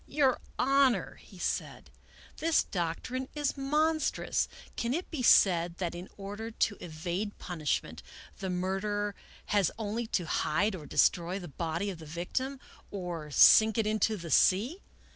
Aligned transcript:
"Your 0.17 0.39
Honor," 0.57 1.17
he 1.21 1.37
said," 1.37 1.91
this 2.39 2.63
doctrine 2.63 3.27
is 3.35 3.55
monstrous. 3.55 4.47
Can 4.75 4.95
it 4.95 5.11
be 5.11 5.21
said 5.21 5.77
that, 5.77 5.93
in 5.93 6.09
order 6.17 6.49
to 6.49 6.77
evade 6.83 7.37
punishment, 7.37 8.01
the 8.39 8.49
mur 8.49 8.81
derer 8.81 9.13
has 9.53 9.69
only 9.77 10.07
to 10.07 10.25
hide 10.25 10.73
or 10.73 10.87
destroy 10.87 11.37
the 11.37 11.47
body 11.47 11.91
of 11.91 11.99
the 11.99 12.07
victim, 12.07 12.59
or 12.89 13.29
sink 13.29 13.77
it 13.77 13.85
into 13.85 14.17
the 14.17 14.31
sea? 14.31 14.81